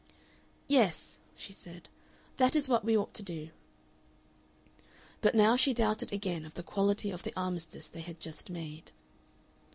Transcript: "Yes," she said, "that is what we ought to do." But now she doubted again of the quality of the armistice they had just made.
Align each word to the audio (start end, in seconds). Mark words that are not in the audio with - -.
"Yes," 0.67 1.19
she 1.35 1.53
said, 1.53 1.87
"that 2.37 2.55
is 2.55 2.67
what 2.67 2.83
we 2.83 2.97
ought 2.97 3.13
to 3.13 3.21
do." 3.21 3.51
But 5.21 5.35
now 5.35 5.55
she 5.55 5.75
doubted 5.75 6.11
again 6.11 6.43
of 6.43 6.55
the 6.55 6.63
quality 6.63 7.11
of 7.11 7.21
the 7.21 7.35
armistice 7.39 7.87
they 7.87 8.01
had 8.01 8.19
just 8.19 8.49
made. 8.49 8.91